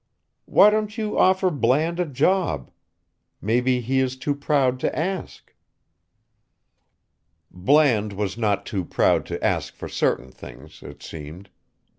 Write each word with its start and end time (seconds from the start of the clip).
Why 0.45 0.71
don't 0.71 0.97
you 0.97 1.15
offer 1.15 1.51
Bland 1.51 1.99
a 1.99 2.07
job? 2.07 2.71
Maybe 3.39 3.81
he 3.81 3.99
is 3.99 4.17
too 4.17 4.33
proud 4.33 4.79
to 4.79 4.97
ask." 4.97 5.53
Bland 7.51 8.13
was 8.13 8.35
not 8.35 8.65
too 8.65 8.83
proud 8.83 9.27
to 9.27 9.45
ask 9.45 9.75
for 9.75 9.87
certain 9.87 10.31
things, 10.31 10.81
it 10.81 11.03
seemed. 11.03 11.51